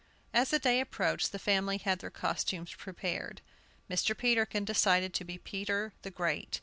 As 0.33 0.49
the 0.49 0.57
day 0.57 0.79
approached 0.79 1.31
the 1.31 1.37
family 1.37 1.77
had 1.77 1.99
their 1.99 2.09
costumes 2.09 2.73
prepared. 2.73 3.39
Mr. 3.87 4.17
Peterkin 4.17 4.65
decided 4.65 5.13
to 5.13 5.23
be 5.23 5.37
Peter 5.37 5.93
the 6.01 6.09
Great. 6.09 6.59